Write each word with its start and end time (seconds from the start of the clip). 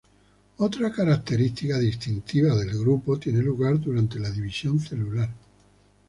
Otra 0.57 0.91
característica 0.91 1.77
distintiva 1.77 2.55
del 2.55 2.73
grupo 2.79 3.19
tiene 3.19 3.43
lugar 3.43 3.79
durante 3.79 4.17
la 4.17 4.31
división 4.31 4.79
celular. 4.79 5.29